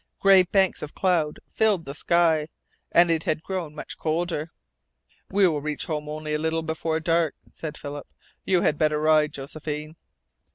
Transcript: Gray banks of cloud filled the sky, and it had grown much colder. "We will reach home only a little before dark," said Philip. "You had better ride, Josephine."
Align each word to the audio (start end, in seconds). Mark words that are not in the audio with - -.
Gray 0.19 0.41
banks 0.41 0.81
of 0.81 0.95
cloud 0.95 1.39
filled 1.53 1.85
the 1.85 1.93
sky, 1.93 2.47
and 2.91 3.11
it 3.11 3.21
had 3.25 3.43
grown 3.43 3.75
much 3.75 3.99
colder. 3.99 4.49
"We 5.29 5.47
will 5.47 5.61
reach 5.61 5.85
home 5.85 6.09
only 6.09 6.33
a 6.33 6.39
little 6.39 6.63
before 6.63 6.99
dark," 6.99 7.35
said 7.53 7.77
Philip. 7.77 8.07
"You 8.43 8.61
had 8.63 8.79
better 8.79 8.99
ride, 8.99 9.31
Josephine." 9.31 9.95